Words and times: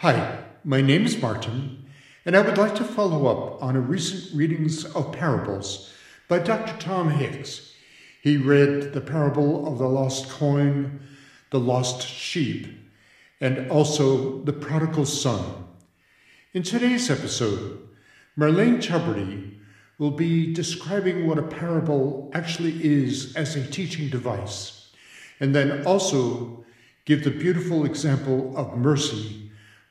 Hi, 0.00 0.44
my 0.62 0.82
name 0.82 1.06
is 1.06 1.22
Martin, 1.22 1.86
and 2.26 2.36
I 2.36 2.42
would 2.42 2.58
like 2.58 2.74
to 2.74 2.84
follow 2.84 3.28
up 3.28 3.62
on 3.62 3.76
a 3.76 3.80
recent 3.80 4.36
readings 4.36 4.84
of 4.84 5.10
parables 5.10 5.90
by 6.28 6.38
Dr. 6.38 6.76
Tom 6.78 7.08
Hicks. 7.08 7.72
He 8.20 8.36
read 8.36 8.92
the 8.92 9.00
parable 9.00 9.66
of 9.66 9.78
the 9.78 9.88
lost 9.88 10.28
coin, 10.28 11.00
the 11.48 11.58
lost 11.58 12.06
sheep, 12.06 12.66
and 13.40 13.70
also 13.70 14.42
the 14.42 14.52
prodigal 14.52 15.06
son. 15.06 15.64
In 16.52 16.62
today's 16.62 17.10
episode, 17.10 17.88
Marlane 18.38 18.82
Tubridy 18.82 19.54
will 19.96 20.10
be 20.10 20.52
describing 20.52 21.26
what 21.26 21.38
a 21.38 21.42
parable 21.42 22.30
actually 22.34 22.84
is 22.84 23.34
as 23.34 23.56
a 23.56 23.66
teaching 23.66 24.10
device, 24.10 24.90
and 25.40 25.54
then 25.54 25.86
also 25.86 26.66
give 27.06 27.24
the 27.24 27.30
beautiful 27.30 27.86
example 27.86 28.54
of 28.58 28.76
mercy 28.76 29.45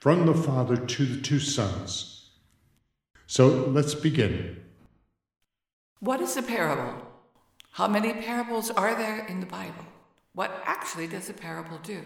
from 0.05 0.27
the 0.27 0.35
Father 0.35 0.77
to 0.77 1.03
the 1.03 1.19
two 1.19 1.39
sons. 1.39 2.29
So 3.25 3.47
let's 3.47 3.95
begin. 3.95 4.61
What 5.99 6.21
is 6.21 6.37
a 6.37 6.43
parable? 6.43 6.93
How 7.71 7.87
many 7.87 8.13
parables 8.13 8.69
are 8.69 8.93
there 8.93 9.25
in 9.25 9.39
the 9.39 9.47
Bible? 9.47 9.83
What 10.33 10.61
actually 10.63 11.07
does 11.07 11.27
a 11.27 11.33
parable 11.33 11.79
do? 11.81 12.01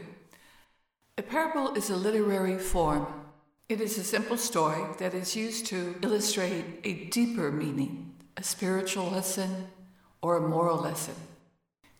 A 1.17 1.21
parable 1.21 1.73
is 1.73 1.89
a 1.89 1.97
literary 1.97 2.57
form. 2.57 3.05
It 3.67 3.81
is 3.81 3.97
a 3.97 4.05
simple 4.05 4.37
story 4.37 4.81
that 4.99 5.13
is 5.13 5.35
used 5.35 5.65
to 5.65 5.97
illustrate 6.01 6.79
a 6.85 7.09
deeper 7.09 7.51
meaning, 7.51 8.15
a 8.37 8.43
spiritual 8.43 9.09
lesson, 9.09 9.67
or 10.21 10.37
a 10.37 10.47
moral 10.47 10.77
lesson. 10.77 11.15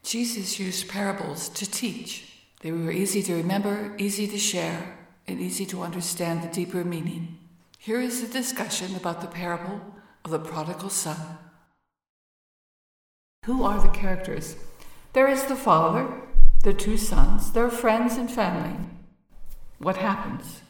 Jesus 0.04 0.62
used 0.62 0.88
parables 0.88 1.50
to 1.50 1.70
teach. 1.70 2.36
They 2.62 2.72
were 2.72 2.90
easy 2.90 3.22
to 3.24 3.34
remember, 3.34 3.96
easy 3.98 4.30
to 4.30 4.38
share, 4.38 4.96
and 5.30 5.40
easy 5.40 5.66
to 5.68 5.84
understand 5.84 6.42
the 6.42 6.48
deeper 6.48 6.84
meaning. 6.84 7.38
Here 7.78 8.02
is 8.02 8.24
a 8.24 8.28
discussion 8.28 8.96
about 8.96 9.22
the 9.22 9.28
parable 9.28 9.80
of 10.26 10.32
the 10.32 10.40
prodigal 10.40 10.90
son. 10.90 11.38
Who 13.46 13.64
are 13.64 13.80
the 13.80 13.90
characters? 13.90 14.56
There 15.14 15.28
is 15.28 15.44
the 15.46 15.56
father, 15.56 16.12
the 16.64 16.74
two 16.74 16.98
sons, 16.98 17.52
their 17.52 17.70
friends 17.70 18.18
and 18.18 18.30
family. 18.30 18.76
What 19.78 19.98
happens? 19.98 20.62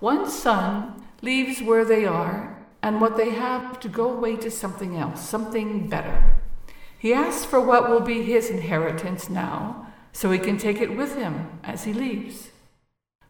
One 0.00 0.28
son 0.28 1.04
leaves 1.20 1.62
where 1.62 1.84
they 1.84 2.06
are 2.06 2.64
and 2.82 3.00
what 3.00 3.16
they 3.16 3.30
have 3.30 3.78
to 3.80 3.88
go 3.88 4.10
away 4.10 4.36
to 4.36 4.50
something 4.50 4.96
else, 4.96 5.20
something 5.26 5.88
better. 5.88 6.36
He 6.98 7.12
asks 7.12 7.44
for 7.44 7.60
what 7.60 7.88
will 7.88 8.00
be 8.00 8.22
his 8.22 8.50
inheritance 8.50 9.28
now 9.28 9.92
so 10.12 10.30
he 10.30 10.38
can 10.38 10.58
take 10.58 10.80
it 10.80 10.96
with 10.96 11.16
him 11.16 11.60
as 11.62 11.84
he 11.84 11.92
leaves. 11.92 12.48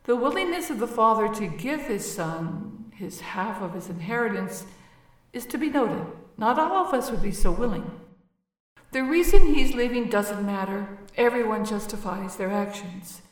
The 0.04 0.16
willingness 0.16 0.70
of 0.70 0.80
the 0.80 0.88
Father 0.88 1.32
to 1.34 1.46
give 1.46 1.82
his 1.82 2.10
Son 2.10 2.72
his 3.02 3.20
half 3.20 3.60
of 3.60 3.74
his 3.74 3.88
inheritance 3.88 4.64
is 5.32 5.44
to 5.46 5.58
be 5.58 5.68
noted. 5.68 6.06
Not 6.38 6.58
all 6.58 6.86
of 6.86 6.94
us 6.94 7.10
would 7.10 7.22
be 7.22 7.32
so 7.32 7.50
willing. 7.50 8.00
The 8.92 9.02
reason 9.02 9.54
he's 9.54 9.74
leaving 9.74 10.08
doesn't 10.08 10.46
matter. 10.46 10.98
Everyone 11.16 11.64
justifies 11.64 12.36
their 12.36 12.52
actions. 12.52 13.22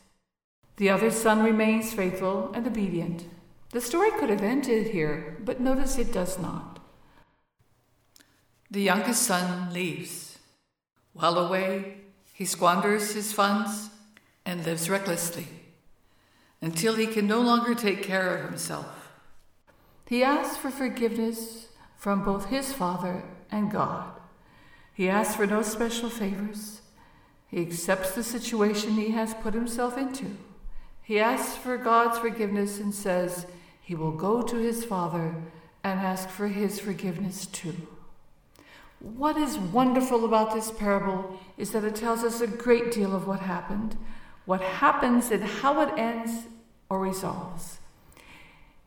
The 0.75 0.89
other 0.89 1.09
son 1.09 1.43
remains 1.43 1.93
faithful 1.93 2.51
and 2.53 2.67
obedient. 2.67 3.25
The 3.69 3.79
story 3.79 4.11
could 4.11 4.29
have 4.29 4.41
ended 4.41 4.87
here, 4.87 5.37
but 5.45 5.61
notice 5.61 5.97
it 5.97 6.11
does 6.11 6.37
not. 6.37 6.79
The 8.69 8.81
youngest 8.81 9.23
son 9.23 9.73
leaves. 9.73 10.39
While 11.13 11.37
away, 11.37 11.97
he 12.33 12.45
squanders 12.45 13.13
his 13.13 13.31
funds 13.31 13.89
and 14.45 14.65
lives 14.65 14.89
recklessly 14.89 15.47
until 16.61 16.95
he 16.95 17.07
can 17.07 17.27
no 17.27 17.41
longer 17.41 17.73
take 17.73 18.03
care 18.03 18.35
of 18.35 18.45
himself. 18.45 19.09
He 20.07 20.23
asks 20.23 20.57
for 20.57 20.69
forgiveness 20.69 21.69
from 21.97 22.23
both 22.23 22.47
his 22.47 22.73
Father 22.73 23.23
and 23.49 23.71
God. 23.71 24.11
He 24.93 25.09
asks 25.09 25.35
for 25.35 25.47
no 25.47 25.61
special 25.61 26.09
favors. 26.09 26.81
He 27.47 27.61
accepts 27.61 28.11
the 28.11 28.23
situation 28.23 28.91
he 28.91 29.11
has 29.11 29.33
put 29.35 29.53
himself 29.53 29.97
into. 29.97 30.37
He 31.01 31.19
asks 31.19 31.57
for 31.57 31.77
God's 31.77 32.19
forgiveness 32.19 32.79
and 32.79 32.93
says 32.93 33.45
he 33.81 33.95
will 33.95 34.11
go 34.11 34.41
to 34.41 34.55
his 34.57 34.83
Father 34.83 35.35
and 35.83 35.99
ask 35.99 36.29
for 36.29 36.47
his 36.47 36.79
forgiveness 36.79 37.45
too. 37.47 37.75
What 38.99 39.35
is 39.35 39.57
wonderful 39.57 40.25
about 40.25 40.53
this 40.53 40.71
parable 40.71 41.39
is 41.57 41.71
that 41.71 41.83
it 41.83 41.95
tells 41.95 42.23
us 42.23 42.39
a 42.39 42.47
great 42.47 42.91
deal 42.91 43.15
of 43.15 43.27
what 43.27 43.39
happened, 43.39 43.97
what 44.45 44.61
happens 44.61 45.31
and 45.31 45.43
how 45.43 45.81
it 45.81 45.93
ends 45.97 46.47
or 46.89 46.99
resolves. 46.99 47.79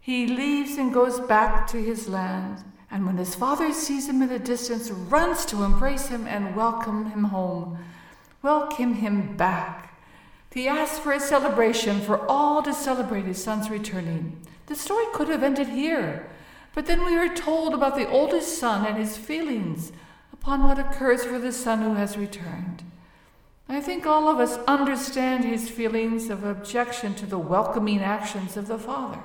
He 0.00 0.26
leaves 0.26 0.76
and 0.76 0.92
goes 0.92 1.20
back 1.20 1.66
to 1.68 1.82
his 1.82 2.08
land, 2.08 2.62
and 2.90 3.06
when 3.06 3.16
his 3.16 3.34
father 3.34 3.72
sees 3.72 4.08
him 4.08 4.20
in 4.20 4.28
the 4.28 4.38
distance, 4.38 4.90
runs 4.90 5.46
to 5.46 5.62
embrace 5.62 6.08
him 6.08 6.26
and 6.26 6.54
welcome 6.54 7.06
him 7.06 7.24
home, 7.24 7.78
welcome 8.42 8.94
him 8.94 9.36
back. 9.36 9.98
He 10.52 10.68
asks 10.68 10.98
for 10.98 11.12
a 11.12 11.18
celebration 11.18 12.00
for 12.00 12.24
all 12.28 12.62
to 12.62 12.72
celebrate 12.72 13.24
his 13.24 13.42
son's 13.42 13.70
returning. 13.70 14.40
The 14.66 14.76
story 14.76 15.06
could 15.12 15.28
have 15.28 15.42
ended 15.42 15.68
here, 15.68 16.28
but 16.74 16.86
then 16.86 17.04
we 17.04 17.16
are 17.16 17.34
told 17.34 17.74
about 17.74 17.96
the 17.96 18.08
oldest 18.08 18.58
son 18.58 18.86
and 18.86 18.96
his 18.96 19.16
feelings 19.16 19.90
upon 20.32 20.62
what 20.62 20.78
occurs 20.78 21.24
for 21.24 21.38
the 21.38 21.52
son 21.52 21.80
who 21.80 21.94
has 21.94 22.16
returned. 22.16 22.84
I 23.68 23.80
think 23.80 24.06
all 24.06 24.28
of 24.28 24.38
us 24.38 24.58
understand 24.66 25.44
his 25.44 25.70
feelings 25.70 26.28
of 26.28 26.44
objection 26.44 27.14
to 27.14 27.26
the 27.26 27.38
welcoming 27.38 28.00
actions 28.00 28.56
of 28.56 28.66
the 28.66 28.78
Father. 28.78 29.20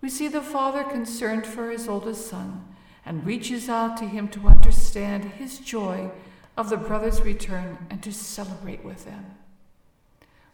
We 0.00 0.08
see 0.08 0.28
the 0.28 0.42
Father 0.42 0.84
concerned 0.84 1.46
for 1.46 1.70
his 1.70 1.88
oldest 1.88 2.28
son 2.28 2.64
and 3.04 3.26
reaches 3.26 3.68
out 3.68 3.96
to 3.98 4.04
him 4.06 4.28
to 4.28 4.46
understand 4.46 5.24
his 5.24 5.58
joy 5.58 6.10
of 6.56 6.70
the 6.70 6.76
brother's 6.76 7.20
return 7.22 7.86
and 7.90 8.02
to 8.02 8.12
celebrate 8.12 8.84
with 8.84 9.04
them. 9.04 9.24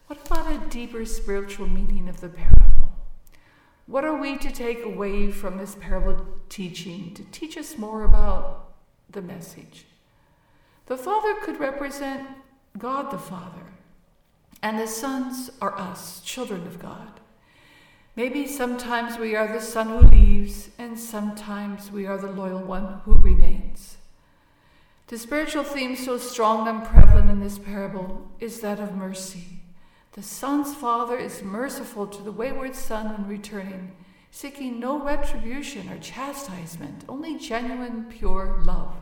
What 0.06 0.26
about 0.26 0.50
a 0.50 0.70
deeper 0.70 1.04
spiritual 1.04 1.68
meaning 1.68 2.08
of 2.08 2.20
the 2.20 2.28
parable? 2.28 2.91
What 3.86 4.04
are 4.04 4.16
we 4.16 4.38
to 4.38 4.50
take 4.50 4.84
away 4.84 5.30
from 5.30 5.58
this 5.58 5.74
parable 5.74 6.26
teaching 6.48 7.12
to 7.14 7.24
teach 7.24 7.56
us 7.56 7.76
more 7.76 8.04
about 8.04 8.72
the 9.10 9.22
message? 9.22 9.84
The 10.86 10.97
Father 10.97 11.34
could 11.42 11.60
represent 11.60 12.26
God 12.78 13.10
the 13.10 13.19
Father, 13.19 13.66
and 14.62 14.78
the 14.78 14.86
sons 14.86 15.50
are 15.60 15.76
us, 15.76 16.20
children 16.20 16.66
of 16.66 16.78
God. 16.78 17.20
Maybe 18.16 18.47
sometimes 18.47 19.19
we 19.19 19.34
are 19.34 19.53
the 19.53 19.60
son 19.60 19.88
who 19.88 20.08
leaves, 20.08 20.70
and 20.78 20.98
sometimes 20.98 21.91
we 21.91 22.06
are 22.06 22.19
the 22.19 22.30
loyal 22.30 22.60
one 22.60 23.00
who 23.04 23.14
remains. 23.14 23.97
The 25.09 25.19
spiritual 25.19 25.64
theme 25.64 25.97
so 25.97 26.19
strong 26.19 26.69
and 26.69 26.84
prevalent 26.84 27.30
in 27.30 27.41
this 27.41 27.59
parable 27.59 28.30
is 28.38 28.60
that 28.60 28.78
of 28.78 28.94
mercy. 28.94 29.60
The 30.12 30.22
son's 30.22 30.75
father 30.75 31.16
is 31.16 31.42
merciful 31.42 32.06
to 32.06 32.22
the 32.22 32.32
wayward 32.32 32.76
son 32.76 33.12
when 33.12 33.28
returning, 33.28 33.92
seeking 34.30 34.78
no 34.78 35.03
retribution 35.03 35.88
or 35.88 35.98
chastisement, 35.98 37.04
only 37.09 37.38
genuine, 37.38 38.06
pure 38.09 38.60
love. 38.64 38.94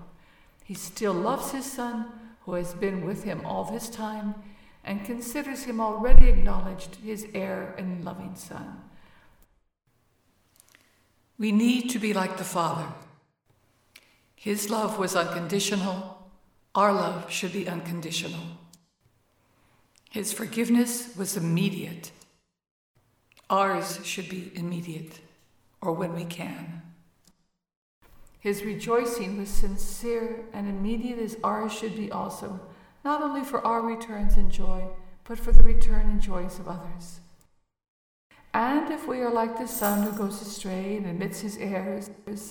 He 0.65 0.75
still 0.75 1.15
loves 1.15 1.53
his 1.53 1.65
son 1.65 2.07
who 2.49 2.55
has 2.55 2.73
been 2.73 3.05
with 3.05 3.25
him 3.25 3.45
all 3.45 3.63
this 3.65 3.91
time 3.91 4.35
and 4.83 5.05
considers 5.05 5.65
him 5.65 5.83
already 5.83 6.31
acknowledged 6.31 6.97
his 7.05 7.27
heir 7.35 7.75
and 7.77 8.03
loving 8.03 8.35
son. 8.35 8.81
We 11.39 11.53
need 11.53 11.91
to 11.91 11.99
be 11.99 12.15
like 12.15 12.39
the 12.39 12.45
Father. 12.45 12.87
His 14.35 14.71
love 14.71 14.99
was 14.99 15.15
unconditional. 15.15 16.27
Our 16.75 16.91
love 16.91 17.31
should 17.31 17.53
be 17.53 17.69
unconditional. 17.69 18.41
His 20.09 20.33
forgiveness 20.33 21.15
was 21.19 21.37
immediate. 21.37 22.13
Ours 23.51 24.01
should 24.05 24.31
be 24.31 24.53
immediate, 24.55 25.21
or 25.83 25.93
when 25.93 26.15
we 26.15 26.25
can. 26.25 26.88
His 28.49 28.65
rejoicing 28.65 29.37
was 29.37 29.51
sincere 29.51 30.47
and 30.55 30.67
immediate 30.67 31.19
as 31.19 31.37
ours 31.45 31.71
should 31.71 31.95
be 31.95 32.11
also, 32.11 32.59
not 33.05 33.21
only 33.21 33.45
for 33.45 33.63
our 33.63 33.83
returns 33.83 34.39
and 34.39 34.51
joy, 34.51 34.89
but 35.25 35.39
for 35.39 35.53
the 35.53 35.63
return 35.63 36.07
and 36.07 36.19
joys 36.19 36.59
of 36.59 36.67
others. 36.67 37.21
And 38.55 38.91
if 38.91 39.07
we 39.07 39.21
are 39.21 39.31
like 39.31 39.59
the 39.59 39.69
son 39.69 40.03
who 40.03 40.17
goes 40.17 40.41
astray 40.41 40.97
and 40.97 41.05
admits 41.05 41.41
his 41.41 41.59
errors, 41.59 42.09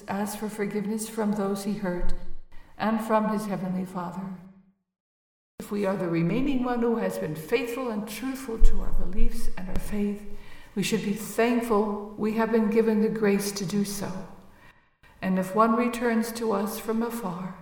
asks 0.07 0.35
for 0.35 0.49
forgiveness 0.49 1.09
from 1.09 1.31
those 1.31 1.63
he 1.63 1.73
hurt 1.73 2.13
and 2.77 3.01
from 3.01 3.29
his 3.29 3.47
heavenly 3.47 3.85
Father. 3.85 4.21
If 5.57 5.71
we 5.71 5.87
are 5.87 5.97
the 5.97 6.07
remaining 6.07 6.63
one 6.63 6.81
who 6.81 6.97
has 6.97 7.17
been 7.17 7.33
faithful 7.33 7.89
and 7.89 8.07
truthful 8.07 8.59
to 8.59 8.81
our 8.81 8.91
beliefs 8.91 9.49
and 9.57 9.67
our 9.67 9.79
faith, 9.79 10.21
we 10.75 10.83
should 10.83 11.03
be 11.03 11.13
thankful 11.13 12.13
we 12.19 12.33
have 12.33 12.51
been 12.51 12.69
given 12.69 13.01
the 13.01 13.09
grace 13.09 13.51
to 13.53 13.65
do 13.65 13.83
so. 13.83 14.11
And 15.21 15.39
if 15.39 15.55
one 15.55 15.75
returns 15.75 16.31
to 16.33 16.51
us 16.51 16.79
from 16.79 17.01
afar, 17.01 17.55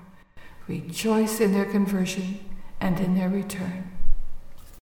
rejoice 0.67 1.39
in 1.39 1.53
their 1.53 1.65
conversion 1.65 2.39
and 2.81 2.99
in 2.99 3.15
their 3.15 3.29
return. 3.29 3.94